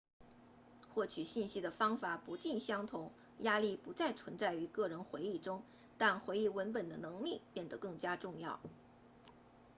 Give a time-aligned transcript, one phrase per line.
[0.95, 5.61] 获取信息的方法不尽相同压力不再存在于个人回忆中
[5.99, 8.59] 但回忆文本的能力变得更加重要